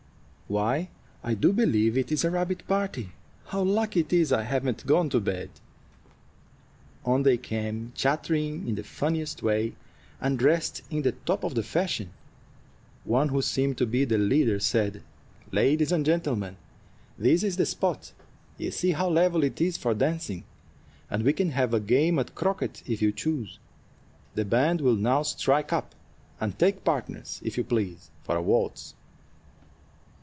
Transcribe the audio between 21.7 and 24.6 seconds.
a game at croquet if you choose. The